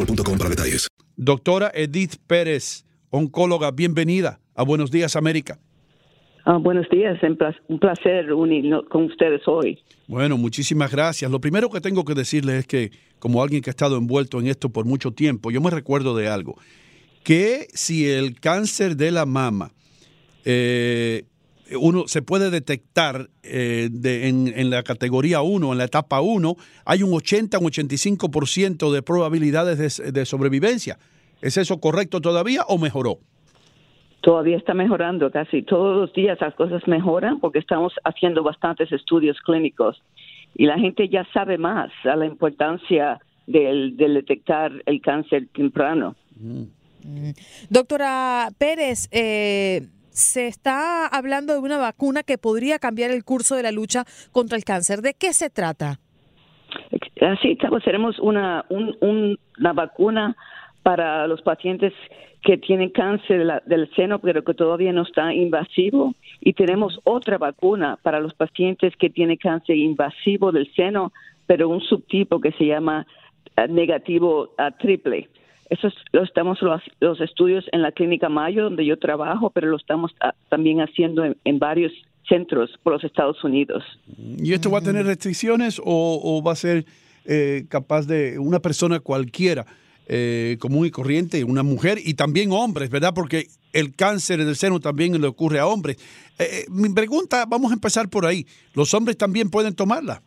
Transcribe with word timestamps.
boostmobile.com 0.00 0.38
para 0.38 0.50
detalles. 0.50 0.88
Doctora 1.16 1.70
Edith 1.74 2.16
Pérez, 2.26 2.84
oncóloga, 3.10 3.70
bienvenida 3.70 4.40
a 4.54 4.64
Buenos 4.64 4.90
Días 4.90 5.16
América. 5.16 5.58
Ah, 6.46 6.56
buenos 6.56 6.88
días, 6.88 7.18
un 7.68 7.78
placer 7.78 8.32
unir 8.32 8.74
con 8.88 9.04
ustedes 9.04 9.42
hoy. 9.46 9.78
Bueno, 10.08 10.38
muchísimas 10.38 10.90
gracias. 10.90 11.30
Lo 11.30 11.38
primero 11.38 11.68
que 11.68 11.82
tengo 11.82 12.04
que 12.04 12.14
decirle 12.14 12.56
es 12.56 12.66
que, 12.66 12.90
como 13.18 13.42
alguien 13.42 13.60
que 13.60 13.68
ha 13.68 13.72
estado 13.72 13.98
envuelto 13.98 14.40
en 14.40 14.46
esto 14.46 14.70
por 14.70 14.86
mucho 14.86 15.12
tiempo, 15.12 15.50
yo 15.50 15.60
me 15.60 15.70
recuerdo 15.70 16.16
de 16.16 16.28
algo, 16.28 16.56
que 17.22 17.68
si 17.74 18.08
el 18.08 18.40
cáncer 18.40 18.96
de 18.96 19.10
la 19.10 19.26
mama 19.26 19.70
eh, 20.46 21.24
uno 21.78 22.04
se 22.06 22.22
puede 22.22 22.50
detectar 22.50 23.28
eh, 23.42 23.88
de- 23.90 24.28
en, 24.28 24.48
en 24.56 24.70
la 24.70 24.82
categoría 24.82 25.42
1, 25.42 25.72
en 25.72 25.78
la 25.78 25.84
etapa 25.84 26.20
1, 26.20 26.56
hay 26.84 27.02
un 27.02 27.12
80 27.14 27.58
un 27.58 27.66
85% 27.66 28.92
de 28.92 29.02
probabilidades 29.02 29.98
de, 29.98 30.12
de 30.12 30.24
sobrevivencia. 30.26 30.98
¿Es 31.42 31.56
eso 31.56 31.80
correcto 31.80 32.20
todavía 32.20 32.62
o 32.68 32.78
mejoró? 32.78 33.18
Todavía 34.20 34.58
está 34.58 34.74
mejorando, 34.74 35.30
casi 35.30 35.62
todos 35.62 35.96
los 35.96 36.12
días 36.12 36.36
las 36.40 36.54
cosas 36.54 36.86
mejoran 36.86 37.40
porque 37.40 37.58
estamos 37.58 37.94
haciendo 38.04 38.42
bastantes 38.42 38.92
estudios 38.92 39.38
clínicos 39.40 40.02
y 40.54 40.66
la 40.66 40.78
gente 40.78 41.08
ya 41.08 41.26
sabe 41.32 41.56
más 41.56 41.90
a 42.04 42.16
la 42.16 42.26
importancia 42.26 43.18
del, 43.46 43.96
de 43.96 44.08
detectar 44.10 44.72
el 44.84 45.00
cáncer 45.00 45.48
temprano. 45.54 46.16
Doctora 47.70 48.48
Pérez, 48.58 49.08
eh, 49.10 49.86
se 50.10 50.46
está 50.46 51.06
hablando 51.06 51.52
de 51.54 51.60
una 51.60 51.78
vacuna 51.78 52.22
que 52.22 52.38
podría 52.38 52.78
cambiar 52.78 53.10
el 53.10 53.24
curso 53.24 53.56
de 53.56 53.62
la 53.62 53.72
lucha 53.72 54.04
contra 54.32 54.56
el 54.56 54.64
cáncer. 54.64 55.00
¿De 55.00 55.14
qué 55.14 55.32
se 55.32 55.50
trata? 55.50 55.98
Así 57.20 57.56
tenemos 57.84 58.18
una, 58.18 58.64
un- 58.68 58.96
un- 59.00 59.38
una 59.58 59.72
vacuna 59.72 60.36
para 60.82 61.26
los 61.26 61.42
pacientes 61.42 61.92
que 62.42 62.56
tienen 62.56 62.88
cáncer 62.90 63.46
del 63.66 63.90
seno, 63.94 64.18
pero 64.18 64.42
que 64.42 64.54
todavía 64.54 64.92
no 64.92 65.02
está 65.02 65.34
invasivo. 65.34 66.14
Y 66.40 66.54
tenemos 66.54 66.98
otra 67.04 67.36
vacuna 67.36 67.98
para 68.02 68.18
los 68.20 68.32
pacientes 68.34 68.96
que 68.96 69.10
tienen 69.10 69.36
cáncer 69.36 69.76
invasivo 69.76 70.50
del 70.50 70.72
seno, 70.74 71.12
pero 71.46 71.68
un 71.68 71.82
subtipo 71.82 72.40
que 72.40 72.52
se 72.52 72.64
llama 72.64 73.06
eh, 73.56 73.68
negativo 73.68 74.54
triple. 74.78 75.28
Eso 75.70 75.86
es- 75.88 75.94
lo 76.12 76.22
estamos 76.24 76.60
los, 76.62 76.82
los 77.00 77.20
estudios 77.20 77.64
en 77.72 77.80
la 77.82 77.92
clínica 77.92 78.28
Mayo, 78.28 78.64
donde 78.64 78.84
yo 78.84 78.98
trabajo, 78.98 79.50
pero 79.50 79.68
lo 79.68 79.76
estamos 79.76 80.12
ah, 80.20 80.34
también 80.50 80.80
haciendo 80.80 81.24
en, 81.24 81.36
en 81.44 81.58
varios 81.58 81.92
centros 82.28 82.70
por 82.82 82.92
los 82.92 83.02
Estados 83.04 83.42
Unidos. 83.42 83.82
¿Y 84.38 84.52
esto 84.52 84.70
va 84.70 84.78
a 84.78 84.82
tener 84.82 85.06
restricciones 85.06 85.80
o, 85.80 86.20
o 86.22 86.42
va 86.42 86.52
a 86.52 86.56
ser 86.56 86.84
eh, 87.24 87.64
capaz 87.68 88.06
de 88.06 88.38
una 88.38 88.60
persona 88.60 89.00
cualquiera, 89.00 89.64
eh, 90.08 90.56
común 90.60 90.86
y 90.86 90.90
corriente, 90.90 91.42
una 91.44 91.62
mujer 91.62 91.98
y 92.04 92.14
también 92.14 92.50
hombres, 92.52 92.90
¿verdad? 92.90 93.12
Porque 93.14 93.46
el 93.72 93.94
cáncer 93.94 94.44
del 94.44 94.56
seno 94.56 94.80
también 94.80 95.20
le 95.20 95.26
ocurre 95.26 95.60
a 95.60 95.66
hombres. 95.66 95.96
Eh, 96.38 96.44
eh, 96.50 96.64
mi 96.68 96.88
pregunta, 96.92 97.46
vamos 97.48 97.70
a 97.70 97.74
empezar 97.74 98.08
por 98.08 98.26
ahí. 98.26 98.44
¿Los 98.74 98.92
hombres 98.94 99.16
también 99.16 99.50
pueden 99.50 99.74
tomarla? 99.74 100.20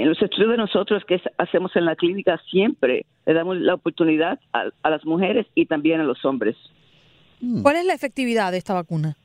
En 0.00 0.08
los 0.08 0.20
estudios 0.22 0.50
de 0.50 0.56
nosotros 0.56 1.04
que 1.04 1.20
hacemos 1.38 1.74
en 1.76 1.84
la 1.84 1.96
clínica 1.96 2.40
siempre 2.50 3.06
le 3.26 3.32
damos 3.34 3.56
la 3.58 3.74
oportunidad 3.74 4.38
a, 4.52 4.64
a 4.82 4.90
las 4.90 5.04
mujeres 5.04 5.46
y 5.54 5.66
también 5.66 6.00
a 6.00 6.04
los 6.04 6.24
hombres. 6.24 6.56
¿Cuál 7.62 7.76
es 7.76 7.84
la 7.84 7.94
efectividad 7.94 8.52
de 8.52 8.58
esta 8.58 8.74
vacuna? 8.74 9.16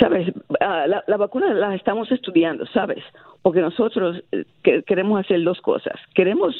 Sabes, 0.00 0.32
Ah, 0.60 0.86
la, 0.88 1.04
la 1.06 1.16
vacuna 1.16 1.54
la 1.54 1.74
estamos 1.76 2.10
estudiando, 2.10 2.66
sabes, 2.66 3.02
porque 3.42 3.60
nosotros 3.60 4.20
eh, 4.32 4.44
que- 4.64 4.82
queremos 4.82 5.20
hacer 5.20 5.42
dos 5.44 5.60
cosas. 5.60 5.94
Queremos 6.14 6.54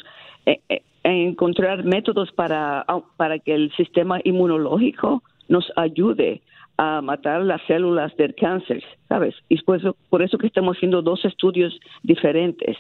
eh, 0.47 0.61
eh, 0.69 0.83
encontrar 1.03 1.83
métodos 1.85 2.31
para, 2.33 2.85
ah, 2.87 3.01
para 3.17 3.39
que 3.41 3.55
el 3.55 3.73
sistema 3.77 4.21
inmunológico 4.25 5.23
nos 5.49 5.71
ayude 5.77 6.43
a 6.77 7.01
matar 7.03 7.43
las 7.43 7.61
células 7.67 8.17
del 8.17 8.35
cáncer, 8.37 8.85
¿sabes? 9.09 9.35
Y 9.49 9.61
por 9.63 9.79
eso, 9.79 9.97
por 10.11 10.23
eso 10.23 10.39
que 10.39 10.47
estamos 10.47 10.77
haciendo 10.77 11.03
dos 11.03 11.25
estudios 11.25 11.77
diferentes. 12.05 12.77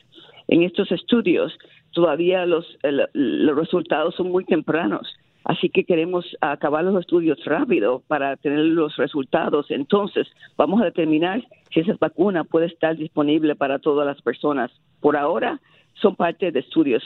En 0.48 0.62
estos 0.62 0.90
estudios 0.92 1.52
todavía 1.92 2.44
los, 2.46 2.66
el- 2.82 3.06
los 3.14 3.56
resultados 3.56 4.14
son 4.16 4.30
muy 4.30 4.44
tempranos, 4.44 5.06
así 5.44 5.68
que 5.68 5.84
queremos 5.84 6.24
acabar 6.40 6.84
los 6.84 6.98
estudios 7.00 7.38
rápido 7.44 8.02
para 8.08 8.36
tener 8.36 8.60
los 8.60 8.96
resultados. 8.96 9.66
Entonces, 9.70 10.26
vamos 10.56 10.80
a 10.82 10.86
determinar 10.86 11.42
si 11.72 11.80
esa 11.80 11.94
vacuna 12.00 12.44
puede 12.44 12.66
estar 12.66 12.96
disponible 12.96 13.54
para 13.56 13.78
todas 13.78 14.06
las 14.06 14.20
personas. 14.22 14.70
Por 15.00 15.16
ahora, 15.16 15.60
son 16.00 16.16
parte 16.16 16.50
de 16.50 16.60
estudios 16.60 17.02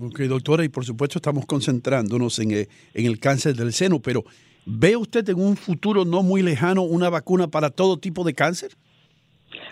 Ok, 0.00 0.20
doctora, 0.22 0.64
y 0.64 0.68
por 0.68 0.84
supuesto 0.84 1.18
estamos 1.18 1.46
concentrándonos 1.46 2.40
en, 2.40 2.50
eh, 2.50 2.66
en 2.94 3.06
el 3.06 3.20
cáncer 3.20 3.54
del 3.54 3.72
seno, 3.72 4.00
pero 4.00 4.24
¿ve 4.66 4.96
usted 4.96 5.28
en 5.28 5.40
un 5.40 5.56
futuro 5.56 6.04
no 6.04 6.24
muy 6.24 6.42
lejano 6.42 6.82
una 6.82 7.08
vacuna 7.10 7.46
para 7.46 7.70
todo 7.70 7.96
tipo 7.96 8.24
de 8.24 8.34
cáncer? 8.34 8.70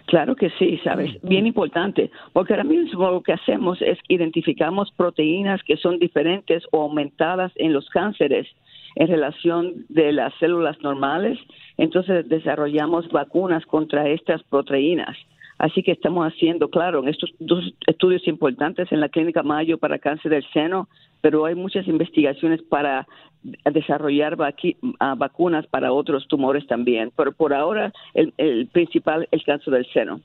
Claro 0.06 0.36
que 0.36 0.50
sí, 0.58 0.78
sabes, 0.84 1.10
bien 1.22 1.46
importante, 1.46 2.10
porque 2.32 2.52
ahora 2.52 2.64
mismo 2.64 3.10
lo 3.10 3.22
que 3.22 3.32
hacemos 3.32 3.80
es 3.82 3.98
identificamos 4.08 4.90
proteínas 4.92 5.62
que 5.62 5.76
son 5.76 5.98
diferentes 5.98 6.64
o 6.72 6.82
aumentadas 6.82 7.52
en 7.56 7.72
los 7.72 7.88
cánceres 7.90 8.46
en 8.96 9.08
relación 9.08 9.86
de 9.88 10.12
las 10.12 10.34
células 10.34 10.80
normales, 10.82 11.38
entonces 11.78 12.28
desarrollamos 12.28 13.08
vacunas 13.08 13.64
contra 13.66 14.08
estas 14.08 14.42
proteínas. 14.44 15.16
Así 15.58 15.82
que 15.82 15.92
estamos 15.92 16.26
haciendo, 16.26 16.68
claro, 16.70 16.98
en 17.00 17.08
estos 17.08 17.30
dos 17.38 17.72
estudios 17.86 18.26
importantes 18.26 18.90
en 18.90 19.00
la 19.00 19.08
clínica 19.08 19.42
Mayo 19.44 19.78
para 19.78 19.98
cáncer 19.98 20.32
del 20.32 20.44
seno, 20.52 20.88
pero 21.20 21.44
hay 21.44 21.54
muchas 21.54 21.86
investigaciones 21.86 22.60
para 22.62 23.06
desarrollar 23.72 24.36
ah, 25.00 25.14
vacunas 25.16 25.66
para 25.66 25.92
otros 25.92 26.26
tumores 26.28 26.66
también. 26.66 27.12
Pero 27.16 27.32
por 27.32 27.54
ahora 27.54 27.92
el, 28.14 28.32
el 28.38 28.66
principal 28.68 29.28
es 29.30 29.40
el 29.40 29.44
cáncer 29.44 29.74
del 29.74 29.86
seno. 29.92 30.20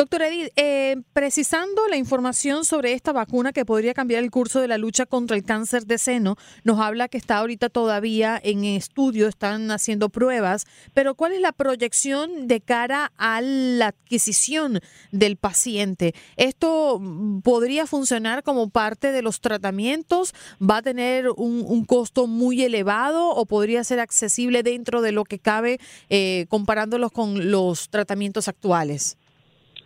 Doctor 0.00 0.22
Edith, 0.22 0.52
eh, 0.56 0.96
precisando 1.12 1.86
la 1.88 1.96
información 1.96 2.64
sobre 2.64 2.94
esta 2.94 3.12
vacuna 3.12 3.52
que 3.52 3.66
podría 3.66 3.92
cambiar 3.92 4.22
el 4.22 4.30
curso 4.30 4.60
de 4.60 4.68
la 4.68 4.78
lucha 4.78 5.04
contra 5.04 5.36
el 5.36 5.44
cáncer 5.44 5.84
de 5.84 5.98
seno, 5.98 6.36
nos 6.64 6.78
habla 6.80 7.08
que 7.08 7.18
está 7.18 7.36
ahorita 7.36 7.68
todavía 7.68 8.40
en 8.42 8.64
estudio, 8.64 9.28
están 9.28 9.70
haciendo 9.70 10.08
pruebas, 10.08 10.64
pero 10.94 11.14
¿cuál 11.16 11.32
es 11.32 11.40
la 11.40 11.52
proyección 11.52 12.46
de 12.46 12.62
cara 12.62 13.12
a 13.18 13.42
la 13.42 13.88
adquisición 13.88 14.80
del 15.12 15.36
paciente? 15.36 16.14
¿Esto 16.36 16.98
podría 17.42 17.86
funcionar 17.86 18.42
como 18.42 18.70
parte 18.70 19.12
de 19.12 19.20
los 19.20 19.42
tratamientos? 19.42 20.34
¿Va 20.62 20.78
a 20.78 20.82
tener 20.82 21.28
un, 21.36 21.84
costo 21.84 22.26
muy 22.26 22.62
elevado 22.62 23.30
o 23.30 23.44
podría 23.44 23.84
ser 23.84 24.00
accesible 24.00 24.62
dentro 24.62 25.02
de 25.02 25.12
lo 25.12 25.24
que 25.24 25.38
cabe 25.38 25.78
eh, 26.08 26.46
comparándolos 26.48 27.12
con 27.12 27.50
los 27.50 27.90
tratamientos 27.90 28.48
actuales? 28.48 29.18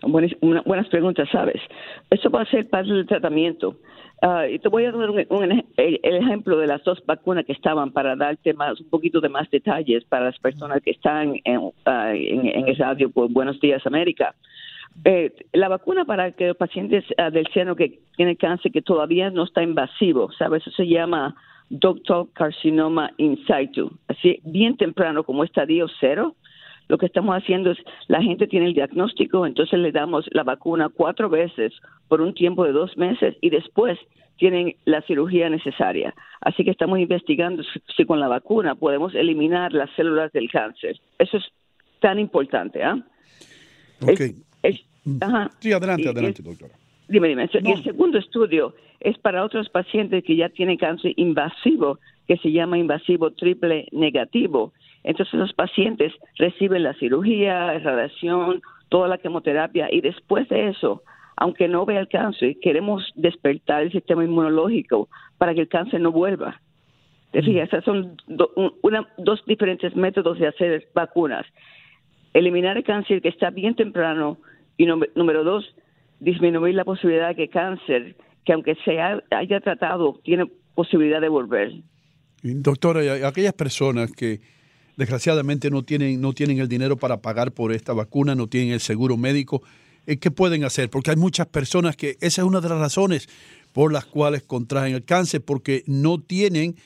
Buenas, 0.07 0.33
buenas 0.41 0.89
preguntas, 0.89 1.29
¿sabes? 1.31 1.61
Eso 2.11 2.31
va 2.31 2.43
a 2.43 2.47
ser 2.47 2.69
parte 2.69 2.93
del 2.93 3.07
tratamiento. 3.07 3.77
Uh, 4.23 4.47
y 4.51 4.59
te 4.59 4.69
voy 4.69 4.85
a 4.85 4.93
dar 4.93 5.11
un, 5.11 5.65
el, 5.77 6.01
ejemplo 6.03 6.57
de 6.57 6.67
las 6.67 6.83
dos 6.85 7.05
vacunas 7.05 7.45
que 7.45 7.53
estaban 7.53 7.93
para 7.93 8.17
darte 8.17 8.55
más 8.55 8.81
un 8.81 8.89
poquito 8.89 9.21
de 9.21 9.29
más 9.29 9.51
detalles 9.51 10.05
para 10.05 10.27
las 10.27 10.39
personas 10.39 10.81
que 10.83 10.93
están 10.93 11.35
en, 11.45 11.59
uh, 11.59 11.73
en, 11.87 12.47
en 12.47 12.69
el 12.69 12.77
radio 12.77 13.11
por 13.11 13.31
Buenos 13.31 13.61
Días 13.61 13.87
América. 13.87 14.35
Eh, 15.05 15.33
la 15.53 15.69
vacuna 15.69 16.05
para 16.05 16.33
que 16.33 16.49
los 16.49 16.57
pacientes 16.57 17.05
uh, 17.19 17.31
del 17.31 17.47
seno 17.53 17.75
que 17.75 17.99
tienen 18.17 18.37
cáncer 18.37 18.73
que 18.73 18.83
todavía 18.83 19.31
no 19.31 19.43
está 19.43 19.63
invasivo, 19.63 20.31
¿sabes? 20.33 20.63
Eso 20.63 20.71
se 20.77 20.87
llama 20.87 21.35
doctor 21.69 22.29
carcinoma 22.33 23.11
in 23.19 23.37
situ. 23.47 23.91
Así, 24.09 24.41
bien 24.45 24.77
temprano, 24.77 25.25
como 25.25 25.45
estadio 25.45 25.87
cero, 26.01 26.37
lo 26.89 26.99
que 26.99 27.07
estamos 27.07 27.37
haciendo 27.37 27.71
es, 27.71 27.79
la 28.09 28.23
gente 28.23 28.47
tiene 28.47 28.67
el 28.67 28.75
diagnóstico, 28.75 29.47
entonces 29.47 29.79
le 29.79 29.93
damos 29.93 30.27
la 30.33 30.43
vacuna 30.43 30.89
cuatro 30.89 31.29
veces 31.29 31.73
por 32.09 32.21
un 32.21 32.35
tiempo 32.35 32.65
de 32.65 32.73
dos 32.73 32.97
meses 32.97 33.37
y 33.41 33.51
después 33.51 33.99
tienen 34.37 34.77
la 34.85 35.01
cirugía 35.03 35.49
necesaria. 35.49 36.15
Así 36.41 36.65
que 36.65 36.71
estamos 36.71 36.99
investigando 36.99 37.63
si, 37.97 38.05
con 38.05 38.21
la 38.21 38.29
vacuna 38.29 38.75
podemos 38.75 39.15
eliminar 39.15 39.73
las 39.73 39.91
células 39.97 40.33
del 40.33 40.51
cáncer. 40.51 41.01
Eso 41.19 41.39
es 41.39 41.45
tan 42.01 42.19
importante. 42.19 42.81
Mm. 44.01 44.09
sí, 45.61 45.73
adelante, 45.73 46.09
adelante, 46.09 46.43
doctora. 46.43 46.75
Dime, 47.09 47.29
dime. 47.29 47.49
Y 47.63 47.71
el 47.71 47.85
segundo 47.85 48.19
estudio 48.19 48.75
es 49.01 49.19
para 49.19 49.45
otros 49.45 49.69
pacientes 49.69 50.25
que 50.25 50.37
ya 50.37 50.49
tienen 50.49 50.79
cáncer 50.79 51.13
invasivo, 51.17 51.99
que 52.27 52.37
se 52.39 52.51
llama 52.51 52.79
invasivo 52.79 53.31
triple 53.33 53.87
negativo. 53.93 54.73
Entonces 55.05 55.35
los 55.35 55.53
pacientes 55.53 56.13
reciben 56.39 56.83
la 56.83 56.95
cirugía, 56.95 57.79
radiación, 57.79 58.63
toda 58.89 59.07
la 59.07 59.19
quimioterapia 59.19 59.89
y 59.93 60.01
después 60.01 60.49
de 60.49 60.69
eso, 60.69 61.03
aunque 61.37 61.69
no 61.69 61.85
vea 61.85 62.01
el 62.01 62.09
cáncer, 62.09 62.57
queremos 62.61 63.13
despertar 63.15 63.83
el 63.83 63.93
sistema 63.93 64.25
inmunológico 64.25 65.09
para 65.37 65.55
que 65.55 65.61
el 65.61 65.69
cáncer 65.69 66.01
no 66.01 66.11
vuelva. 66.11 66.61
Te 67.33 67.43
mm. 67.43 67.45
fijas, 67.45 67.69
esos 67.73 67.85
son 67.85 68.17
dos 68.27 69.45
diferentes 69.47 69.95
métodos 69.95 70.39
de 70.39 70.47
hacer 70.47 70.89
vacunas. 70.95 71.45
Eliminar 72.33 72.77
el 72.77 72.85
cáncer 72.85 73.21
que 73.21 73.29
está 73.29 73.51
bien 73.51 73.75
temprano 73.75 74.39
y 74.77 74.87
número 74.87 75.45
dos, 75.45 75.75
disminuir 76.19 76.75
la 76.75 76.85
posibilidad 76.85 77.29
de 77.29 77.35
que 77.35 77.49
cáncer, 77.49 78.17
que 78.45 78.53
aunque 78.53 78.75
se 78.85 79.01
haya 79.01 79.61
tratado, 79.61 80.21
tiene 80.25 80.47
posibilidad 80.75 81.21
de 81.21 81.29
volver. 81.29 81.73
Doctora, 82.43 83.27
aquellas 83.27 83.55
personas 83.55 84.13
que 84.13 84.41
desgraciadamente 84.97 85.71
no 85.71 85.83
tienen, 85.83 86.21
no 86.21 86.33
tienen 86.33 86.59
el 86.59 86.69
dinero 86.69 86.97
para 86.97 87.21
pagar 87.21 87.53
por 87.53 87.73
esta 87.73 87.93
vacuna, 87.93 88.35
no 88.35 88.47
tienen 88.47 88.73
el 88.73 88.81
seguro 88.81 89.17
médico. 89.17 89.63
Eh, 90.07 90.19
¿Qué 90.19 90.31
pueden 90.31 90.65
hacer? 90.65 90.91
Porque 90.91 91.11
hay 91.11 91.17
muchas 91.17 91.47
personas 91.47 91.97
que 91.97 92.17
esa 92.21 92.43
es 92.43 92.49
una 92.49 92.61
de 92.61 92.69
las 92.69 92.79
razones 92.79 93.29
por 93.73 93.93
las 93.93 94.05
cuales 94.05 94.43
contraen 94.43 94.95
el 94.95 95.05
cáncer, 95.05 95.43
porque 95.45 95.83
no 95.87 96.21
tienen 96.21 96.77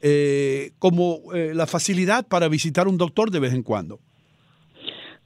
eh, 0.00 0.70
como 0.78 1.32
eh, 1.34 1.52
la 1.54 1.66
facilidad 1.66 2.26
para 2.28 2.48
visitar 2.48 2.86
un 2.86 2.98
doctor 2.98 3.30
de 3.30 3.40
vez 3.40 3.52
en 3.52 3.62
cuando. 3.62 3.98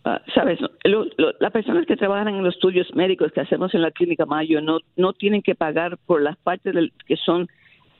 Ah, 0.04 0.22
Sabes, 0.34 0.58
las 0.84 1.52
personas 1.52 1.84
que 1.84 1.96
trabajan 1.96 2.34
en 2.34 2.42
los 2.42 2.54
estudios 2.54 2.86
médicos 2.94 3.32
que 3.32 3.42
hacemos 3.42 3.74
en 3.74 3.82
la 3.82 3.90
clínica 3.90 4.24
Mayo 4.24 4.62
no, 4.62 4.78
no 4.96 5.12
tienen 5.12 5.42
que 5.42 5.54
pagar 5.54 5.98
por 6.06 6.22
las 6.22 6.38
partes 6.38 6.74
del, 6.74 6.92
que 7.06 7.16
son 7.16 7.48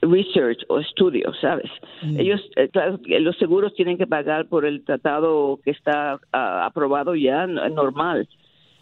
research 0.01 0.59
o 0.67 0.79
estudios, 0.79 1.37
¿sabes? 1.39 1.69
Mm. 2.01 2.19
Ellos, 2.19 2.41
eh, 2.55 2.69
claro, 2.69 2.99
los 3.05 3.37
seguros 3.37 3.73
tienen 3.75 3.97
que 3.97 4.07
pagar 4.07 4.47
por 4.47 4.65
el 4.65 4.83
tratado 4.83 5.59
que 5.63 5.71
está 5.71 6.19
ah, 6.33 6.65
aprobado 6.65 7.15
ya, 7.15 7.47
normal. 7.47 8.27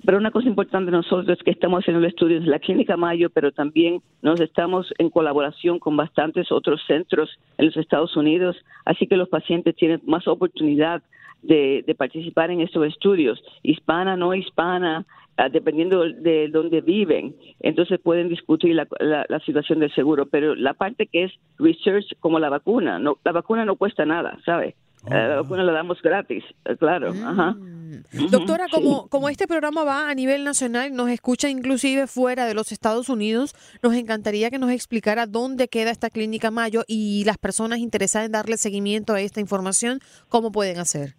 Pero 0.06 0.18
una 0.18 0.32
cosa 0.32 0.48
importante 0.48 0.92
nosotros 0.92 1.28
es 1.28 1.44
que 1.44 1.52
estamos 1.52 1.82
haciendo 1.82 2.06
estudios 2.08 2.44
en 2.44 2.52
la 2.52 2.60
Clínica 2.60 2.96
Mayo, 2.96 3.30
pero 3.30 3.52
también 3.52 4.02
nos 4.22 4.40
estamos 4.40 4.94
en 4.98 5.10
colaboración 5.10 5.78
con 5.78 5.98
bastantes 5.98 6.52
otros 6.52 6.82
centros 6.88 7.30
en 7.58 7.66
los 7.66 7.78
Estados 7.78 8.16
Unidos, 8.16 8.56
así 8.86 9.08
que 9.08 9.18
los 9.18 9.28
pacientes 9.28 9.76
tienen 9.76 10.02
más 10.06 10.26
oportunidad 10.28 11.04
de, 11.42 11.84
de 11.86 11.96
participar 11.96 12.50
en 12.50 12.62
estos 12.62 12.86
estudios, 12.86 13.42
hispana, 13.62 14.16
no 14.16 14.34
hispana, 14.34 15.06
Ah, 15.40 15.48
dependiendo 15.48 16.04
de 16.04 16.50
dónde 16.50 16.82
viven, 16.82 17.34
entonces 17.62 17.98
pueden 18.04 18.28
discutir 18.28 18.76
la, 18.76 18.86
la, 19.00 19.40
situación 19.40 19.80
del 19.80 19.90
seguro, 19.96 20.26
pero 20.26 20.54
la 20.54 20.74
parte 20.74 21.08
que 21.08 21.24
es 21.24 21.32
research 21.58 22.08
como 22.20 22.40
la 22.40 22.50
vacuna, 22.50 23.00
no, 23.00 23.20
la 23.24 23.32
vacuna 23.32 23.64
no 23.64 23.78
cuesta 23.78 24.06
nada, 24.06 24.38
¿sabe? 24.44 24.76
Eh, 25.06 25.12
la 25.12 25.40
oh. 25.40 25.44
vacuna 25.44 25.64
la 25.64 25.72
damos 25.72 26.02
gratis, 26.02 26.44
eh, 26.66 26.76
claro. 26.76 27.14
Mm. 27.14 28.30
Doctora, 28.30 28.66
como, 28.70 29.08
como 29.08 29.30
este 29.30 29.48
programa 29.48 29.86
va 29.86 30.10
a 30.10 30.14
nivel 30.14 30.44
nacional, 30.44 30.94
nos 30.94 31.10
escucha 31.10 31.50
inclusive 31.50 32.08
fuera 32.08 32.46
de 32.46 32.54
los 32.54 32.74
Estados 32.74 33.08
Unidos, 33.08 33.56
nos 33.82 33.94
encantaría 33.94 34.50
que 34.50 34.60
nos 34.60 34.72
explicara 34.72 35.26
dónde 35.26 35.70
queda 35.70 35.92
esta 35.92 36.10
clínica 36.10 36.52
Mayo 36.52 36.84
y 36.86 37.24
las 37.24 37.38
personas 37.38 37.80
interesadas 37.80 38.26
en 38.26 38.34
darle 38.34 38.58
seguimiento 38.58 39.14
a 39.14 39.22
esta 39.22 39.40
información, 39.40 40.02
¿cómo 40.28 40.52
pueden 40.52 40.80
hacer? 40.80 41.16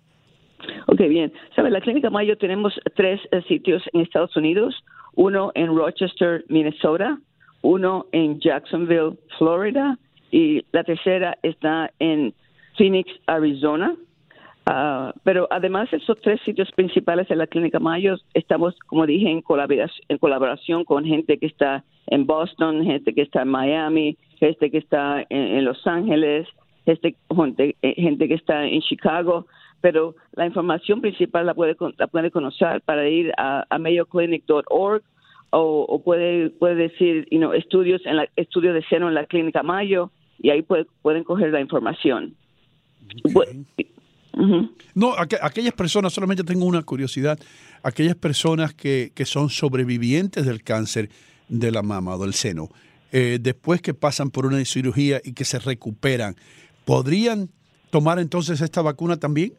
Ok, 1.00 1.08
bien. 1.08 1.32
¿Sabe? 1.56 1.70
La 1.70 1.80
Clínica 1.80 2.10
Mayo 2.10 2.36
tenemos 2.36 2.78
tres 2.94 3.22
eh, 3.32 3.40
sitios 3.48 3.82
en 3.94 4.02
Estados 4.02 4.36
Unidos, 4.36 4.84
uno 5.14 5.50
en 5.54 5.74
Rochester, 5.74 6.44
Minnesota, 6.48 7.18
uno 7.62 8.04
en 8.12 8.38
Jacksonville, 8.38 9.16
Florida, 9.38 9.96
y 10.30 10.62
la 10.72 10.84
tercera 10.84 11.38
está 11.42 11.90
en 12.00 12.34
Phoenix, 12.76 13.10
Arizona. 13.26 13.96
Ah, 14.66 15.14
pero 15.24 15.48
además 15.50 15.90
de 15.90 15.96
esos 15.96 16.20
tres 16.20 16.38
sitios 16.42 16.70
principales 16.72 17.26
de 17.28 17.36
la 17.36 17.46
Clínica 17.46 17.80
Mayo, 17.80 18.16
estamos, 18.34 18.78
como 18.86 19.06
dije, 19.06 19.30
en 19.30 19.40
colaboración, 19.40 20.04
en 20.10 20.18
colaboración 20.18 20.84
con 20.84 21.06
gente 21.06 21.38
que 21.38 21.46
está 21.46 21.82
en 22.08 22.26
Boston, 22.26 22.84
gente 22.84 23.14
que 23.14 23.22
está 23.22 23.40
en 23.40 23.48
Miami, 23.48 24.18
gente 24.38 24.70
que 24.70 24.76
está 24.76 25.24
en, 25.30 25.64
Los 25.64 25.86
Ángeles, 25.86 26.46
gente, 26.84 27.74
eh, 27.80 27.94
gente 27.96 28.28
que 28.28 28.34
está 28.34 28.66
en 28.66 28.82
Chicago 28.82 29.46
pero 29.80 30.14
la 30.32 30.46
información 30.46 31.00
principal 31.00 31.46
la 31.46 31.54
puede, 31.54 31.76
la 31.96 32.06
puede 32.06 32.30
conocer 32.30 32.82
para 32.82 33.08
ir 33.08 33.32
a, 33.36 33.66
mayoclinic.org 33.78 35.02
o, 35.50 36.02
puede, 36.04 36.50
puede 36.50 36.76
decir 36.76 37.26
you 37.30 37.52
estudios 37.52 38.00
en 38.04 38.16
la, 38.16 38.28
de 38.36 38.84
seno 38.88 39.08
en 39.08 39.14
la 39.14 39.26
clínica 39.26 39.62
Mayo 39.62 40.10
y 40.38 40.50
ahí 40.50 40.62
pueden 40.62 41.24
coger 41.24 41.50
la 41.50 41.60
información. 41.60 42.34
No, 44.94 45.14
aquellas 45.18 45.74
personas, 45.74 46.12
solamente 46.12 46.44
tengo 46.44 46.64
una 46.64 46.82
curiosidad, 46.82 47.38
aquellas 47.82 48.14
personas 48.14 48.74
que, 48.74 49.12
que 49.14 49.24
son 49.24 49.50
sobrevivientes 49.50 50.46
del 50.46 50.62
cáncer 50.62 51.10
de 51.48 51.70
la 51.70 51.82
mama 51.82 52.14
o 52.14 52.18
del 52.18 52.32
seno, 52.32 52.68
eh, 53.12 53.38
después 53.40 53.82
que 53.82 53.92
pasan 53.92 54.30
por 54.30 54.46
una 54.46 54.64
cirugía 54.64 55.20
y 55.24 55.32
que 55.32 55.44
se 55.44 55.58
recuperan, 55.58 56.36
¿podrían 56.84 57.50
tomar 57.90 58.20
entonces 58.20 58.60
esta 58.60 58.82
vacuna 58.82 59.18
también? 59.18 59.52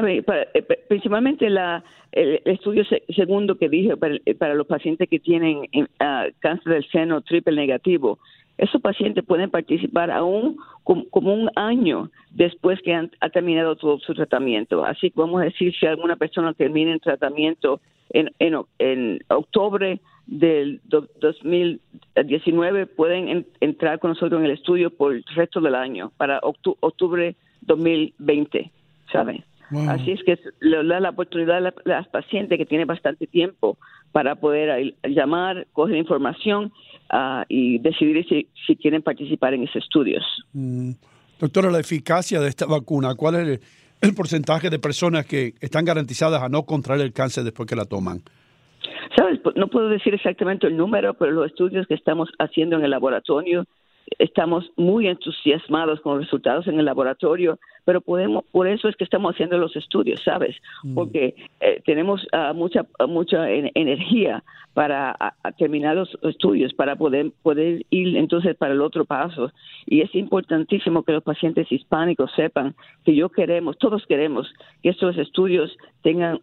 Sabe, 0.00 0.24
eh, 0.54 0.62
principalmente 0.88 1.50
la, 1.50 1.84
el 2.12 2.40
estudio 2.46 2.84
segundo 3.14 3.58
que 3.58 3.68
dije 3.68 3.92
eh, 4.24 4.34
para, 4.34 4.54
los 4.54 4.66
pacientes 4.66 5.06
que 5.10 5.18
tienen 5.20 5.68
ah, 5.98 6.26
cáncer 6.38 6.72
del 6.72 6.88
seno 6.88 7.20
triple 7.20 7.54
negativo, 7.54 8.18
esos 8.56 8.80
pacientes 8.80 9.22
pueden 9.24 9.50
participar 9.50 10.10
aún 10.10 10.56
como, 10.84 11.34
un 11.34 11.50
año 11.54 12.10
después 12.30 12.80
que 12.82 12.94
han 12.94 13.10
ha 13.20 13.28
terminado 13.28 13.76
todo 13.76 13.98
su 13.98 14.14
tratamiento. 14.14 14.86
Así 14.86 15.10
que 15.10 15.20
vamos 15.20 15.42
a 15.42 15.44
decir, 15.44 15.74
si 15.78 15.84
alguna 15.84 16.16
persona 16.16 16.54
termina 16.54 16.94
el 16.94 17.00
tratamiento 17.02 17.82
en, 18.08 18.30
en, 18.38 19.20
octubre 19.28 20.00
del 20.26 20.80
2019, 20.88 22.86
pueden 22.86 23.46
entrar 23.60 23.98
con 23.98 24.12
nosotros 24.12 24.40
en 24.40 24.46
el 24.46 24.52
estudio 24.52 24.88
por 24.88 25.12
el 25.12 25.24
resto 25.34 25.60
del 25.60 25.74
año, 25.74 26.10
para 26.16 26.40
octubre 26.42 27.36
2020, 27.62 28.70
¿saben? 29.12 29.44
Así 29.88 30.12
es 30.12 30.22
que 30.24 30.38
le 30.60 30.84
da 30.84 31.00
la 31.00 31.10
oportunidad 31.10 31.58
a 31.58 31.72
las 31.84 32.08
pacientes 32.08 32.58
que 32.58 32.66
tienen 32.66 32.86
bastante 32.86 33.26
tiempo 33.26 33.78
para 34.12 34.34
poder 34.34 34.94
llamar, 35.04 35.66
coger 35.72 35.96
información 35.96 36.72
uh, 37.12 37.44
y 37.48 37.78
decidir 37.78 38.26
si, 38.28 38.48
si, 38.66 38.76
quieren 38.76 39.02
participar 39.02 39.54
en 39.54 39.62
esos 39.62 39.76
estudios. 39.76 40.24
Mm. 40.52 40.92
Doctora, 41.38 41.70
la 41.70 41.80
eficacia 41.80 42.40
de 42.40 42.48
esta 42.48 42.66
vacuna, 42.66 43.14
¿cuál 43.14 43.36
es 43.36 43.40
el, 43.40 43.60
el, 44.02 44.14
porcentaje 44.14 44.68
de 44.68 44.78
personas 44.78 45.24
que 45.24 45.54
están 45.60 45.84
garantizadas 45.84 46.42
a 46.42 46.48
no 46.48 46.64
contraer 46.64 47.00
el 47.02 47.12
cáncer 47.12 47.44
después 47.44 47.68
que 47.68 47.76
la 47.76 47.84
toman? 47.84 48.22
Sabes, 49.16 49.40
no 49.56 49.68
puedo 49.68 49.88
decir 49.88 50.14
exactamente 50.14 50.66
el 50.66 50.76
número, 50.76 51.14
pero 51.14 51.32
los 51.32 51.46
estudios 51.46 51.86
que 51.86 51.94
estamos 51.94 52.28
haciendo 52.38 52.76
en 52.76 52.84
el 52.84 52.90
laboratorio 52.90 53.64
estamos 54.18 54.70
muy 54.76 55.06
entusiasmados 55.06 56.00
con 56.00 56.14
los 56.16 56.24
resultados 56.24 56.66
en 56.66 56.78
el 56.78 56.84
laboratorio, 56.84 57.58
pero 57.84 58.00
podemos, 58.00 58.44
por 58.52 58.68
eso 58.68 58.88
es 58.88 58.96
que 58.96 59.04
estamos 59.04 59.34
haciendo 59.34 59.58
los 59.58 59.74
estudios, 59.76 60.20
¿sabes? 60.22 60.56
Mm. 60.82 60.94
Porque 60.94 61.34
eh, 61.60 61.82
tenemos 61.84 62.26
uh, 62.32 62.54
mucha 62.54 62.86
mucha 63.08 63.50
energía 63.50 64.42
para 64.74 65.16
terminar 65.58 65.96
los 65.96 66.16
estudios, 66.22 66.72
para 66.74 66.96
poder 66.96 67.32
poder 67.42 67.84
ir 67.90 68.16
entonces 68.16 68.56
para 68.56 68.74
el 68.74 68.80
otro 68.80 69.04
paso. 69.04 69.52
Y 69.86 70.02
es 70.02 70.14
importantísimo 70.14 71.02
que 71.02 71.12
los 71.12 71.22
pacientes 71.22 71.70
hispánicos 71.72 72.30
sepan 72.36 72.74
que 73.04 73.14
yo 73.14 73.28
queremos, 73.30 73.78
todos 73.78 74.06
queremos 74.06 74.52
que 74.82 74.90
estos 74.90 75.16
estudios 75.18 75.76
tengan 76.02 76.40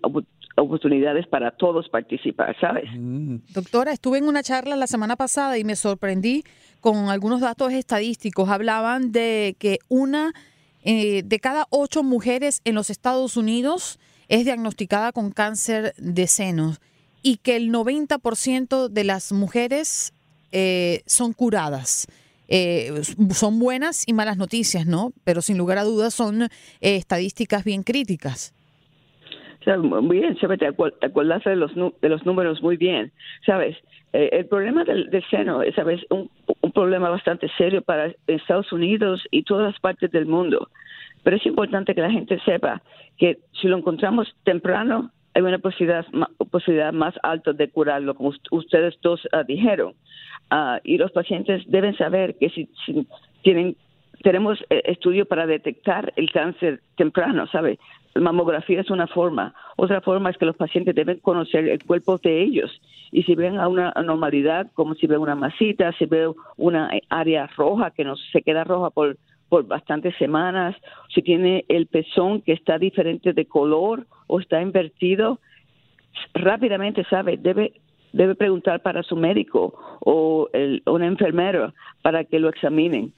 oportunidades 0.61 1.27
para 1.27 1.51
todos 1.51 1.89
participar, 1.89 2.55
¿sabes? 2.59 2.89
Mm. 2.95 3.37
Doctora, 3.53 3.91
estuve 3.91 4.17
en 4.17 4.27
una 4.27 4.43
charla 4.43 4.75
la 4.75 4.87
semana 4.87 5.15
pasada 5.15 5.57
y 5.57 5.63
me 5.63 5.75
sorprendí 5.75 6.43
con 6.81 7.09
algunos 7.09 7.41
datos 7.41 7.73
estadísticos. 7.73 8.49
Hablaban 8.49 9.11
de 9.11 9.55
que 9.59 9.79
una 9.87 10.33
eh, 10.83 11.23
de 11.25 11.39
cada 11.39 11.67
ocho 11.69 12.03
mujeres 12.03 12.61
en 12.63 12.75
los 12.75 12.89
Estados 12.89 13.37
Unidos 13.37 13.99
es 14.29 14.45
diagnosticada 14.45 15.11
con 15.11 15.31
cáncer 15.31 15.93
de 15.97 16.27
senos 16.27 16.79
y 17.21 17.37
que 17.37 17.55
el 17.55 17.71
90% 17.71 18.87
de 18.89 19.03
las 19.03 19.31
mujeres 19.31 20.13
eh, 20.51 21.03
son 21.05 21.33
curadas. 21.33 22.07
Eh, 22.49 23.01
son 23.33 23.59
buenas 23.59 24.07
y 24.07 24.13
malas 24.13 24.37
noticias, 24.37 24.85
¿no? 24.85 25.11
Pero 25.25 25.41
sin 25.41 25.57
lugar 25.57 25.77
a 25.77 25.83
dudas 25.83 26.13
son 26.13 26.47
estadísticas 26.79 27.65
bien 27.65 27.83
críticas. 27.83 28.53
Muy 29.75 30.19
bien, 30.19 30.37
¿sabes? 30.39 30.59
Te 30.59 30.67
acordaste 30.67 31.49
de 31.49 31.55
los, 31.57 31.73
de 31.75 32.09
los 32.09 32.25
números 32.25 32.61
muy 32.61 32.77
bien, 32.77 33.11
¿sabes? 33.45 33.75
Eh, 34.13 34.29
el 34.31 34.45
problema 34.45 34.85
del, 34.85 35.09
seno 35.29 35.61
es, 35.61 35.75
¿sabes? 35.75 35.99
Un, 36.09 36.29
un 36.61 36.71
problema 36.71 37.09
bastante 37.09 37.49
serio 37.57 37.81
para 37.81 38.13
Estados 38.27 38.71
Unidos 38.71 39.21
y 39.29 39.43
todas 39.43 39.71
las 39.73 39.79
partes 39.81 40.09
del 40.11 40.25
mundo. 40.25 40.69
Pero 41.23 41.35
es 41.35 41.45
importante 41.45 41.93
que 41.93 42.01
la 42.01 42.11
gente 42.11 42.39
sepa 42.45 42.81
que 43.17 43.39
si 43.59 43.67
lo 43.67 43.77
encontramos 43.77 44.33
temprano, 44.45 45.11
hay 45.33 45.41
una 45.41 45.59
posibilidad, 45.59 46.05
posibilidad 46.49 46.93
más 46.93 47.15
alta 47.21 47.51
de 47.51 47.69
curarlo, 47.69 48.15
como 48.15 48.31
ustedes 48.51 48.97
dos 49.01 49.25
uh, 49.33 49.43
dijeron. 49.45 49.93
Uh, 50.49 50.79
y 50.85 50.97
los 50.97 51.11
pacientes 51.11 51.63
deben 51.67 51.97
saber 51.97 52.37
que 52.39 52.49
si, 52.49 52.69
si 52.85 53.05
tienen 53.41 53.75
tenemos 54.23 54.59
eh, 54.69 54.81
estudios 54.85 55.27
para 55.27 55.45
detectar 55.45 56.13
el 56.15 56.31
cáncer 56.31 56.81
temprano, 56.95 57.47
¿sabe? 57.47 57.79
Mamografía 58.21 58.81
es 58.81 58.89
una 58.89 59.07
forma. 59.07 59.53
Otra 59.75 60.01
forma 60.01 60.29
es 60.29 60.37
que 60.37 60.45
los 60.45 60.55
pacientes 60.55 60.95
deben 60.95 61.19
conocer 61.19 61.67
el 61.67 61.83
cuerpo 61.83 62.17
de 62.17 62.41
ellos. 62.41 62.81
Y 63.11 63.23
si 63.23 63.35
ven 63.35 63.59
a 63.59 63.67
una 63.67 63.91
anormalidad, 63.95 64.71
como 64.73 64.95
si 64.95 65.07
ven 65.07 65.19
una 65.19 65.35
masita, 65.35 65.91
si 65.93 66.05
ven 66.05 66.33
una 66.57 66.89
área 67.09 67.47
roja 67.55 67.91
que 67.91 68.03
no 68.03 68.15
se 68.15 68.41
queda 68.41 68.63
roja 68.63 68.89
por, 68.89 69.17
por 69.49 69.65
bastantes 69.65 70.15
semanas, 70.17 70.75
si 71.13 71.21
tiene 71.21 71.65
el 71.69 71.87
pezón 71.87 72.41
que 72.41 72.53
está 72.53 72.77
diferente 72.77 73.33
de 73.33 73.45
color 73.45 74.05
o 74.27 74.39
está 74.39 74.61
invertido, 74.61 75.39
rápidamente 76.33 77.03
sabe, 77.05 77.37
debe 77.37 77.73
debe 78.13 78.35
preguntar 78.35 78.81
para 78.81 79.03
su 79.03 79.15
médico 79.15 79.73
o 79.99 80.49
el, 80.53 80.81
una 80.85 81.05
enfermera 81.05 81.73
para 82.01 82.23
que 82.23 82.39
lo 82.39 82.49
examinen. 82.49 83.13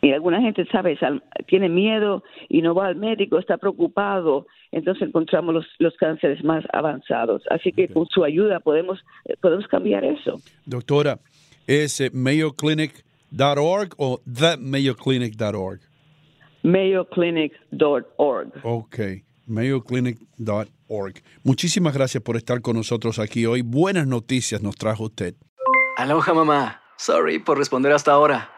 Y 0.00 0.12
alguna 0.12 0.40
gente, 0.40 0.64
¿sabes? 0.70 0.98
Tiene 1.46 1.68
miedo 1.68 2.22
y 2.48 2.62
no 2.62 2.74
va 2.74 2.86
al 2.86 2.96
médico, 2.96 3.38
está 3.38 3.56
preocupado. 3.58 4.46
Entonces 4.70 5.08
encontramos 5.08 5.54
los, 5.54 5.66
los 5.78 5.96
cánceres 5.96 6.44
más 6.44 6.64
avanzados. 6.72 7.42
Así 7.50 7.72
que 7.72 7.88
con 7.88 8.06
su 8.06 8.22
ayuda 8.24 8.60
podemos, 8.60 9.00
eh, 9.24 9.34
podemos 9.40 9.66
cambiar 9.66 10.04
eso. 10.04 10.40
Doctora, 10.66 11.18
¿es 11.66 12.00
eh, 12.00 12.10
mayoclinic.org 12.12 13.94
o 13.96 14.20
themayoclinic.org? 14.24 15.80
mayoclinic.org. 16.62 18.52
Ok, 18.62 18.98
mayoclinic.org. 19.46 21.14
Muchísimas 21.42 21.94
gracias 21.94 22.22
por 22.22 22.36
estar 22.36 22.60
con 22.60 22.76
nosotros 22.76 23.18
aquí 23.18 23.46
hoy. 23.46 23.62
Buenas 23.62 24.06
noticias 24.06 24.62
nos 24.62 24.76
trajo 24.76 25.04
usted. 25.04 25.34
Aloha, 25.96 26.34
mamá. 26.34 26.82
Sorry 26.96 27.38
por 27.38 27.58
responder 27.58 27.92
hasta 27.92 28.12
ahora. 28.12 28.57